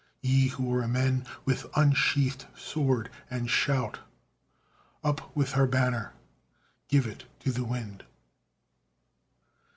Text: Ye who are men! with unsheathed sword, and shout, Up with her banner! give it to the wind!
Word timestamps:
Ye 0.23 0.47
who 0.47 0.73
are 0.73 0.87
men! 0.87 1.27
with 1.45 1.67
unsheathed 1.75 2.47
sword, 2.57 3.11
and 3.29 3.47
shout, 3.47 3.99
Up 5.03 5.35
with 5.35 5.51
her 5.51 5.67
banner! 5.67 6.13
give 6.87 7.05
it 7.05 7.25
to 7.41 7.51
the 7.51 7.63
wind! 7.63 8.03